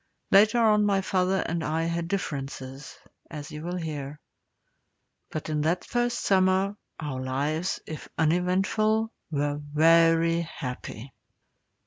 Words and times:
Later 0.31 0.57
on 0.57 0.83
my 0.83 0.99
father 1.01 1.43
and 1.45 1.63
I 1.63 1.83
had 1.83 2.07
differences, 2.07 2.97
as 3.29 3.51
you 3.51 3.61
will 3.61 3.75
hear. 3.77 4.19
But 5.29 5.47
in 5.47 5.61
that 5.61 5.85
first 5.85 6.21
summer 6.23 6.75
our 6.99 7.21
lives, 7.23 7.79
if 7.85 8.09
uneventful, 8.17 9.13
were 9.29 9.61
very 9.61 10.41
happy. 10.41 11.13